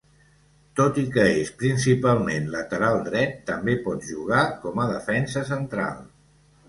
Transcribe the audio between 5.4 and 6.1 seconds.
central.